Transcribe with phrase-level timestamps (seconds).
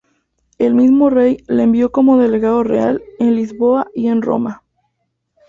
[0.57, 4.63] El mismo rey le envió como delegado real en Lisboa y en Roma.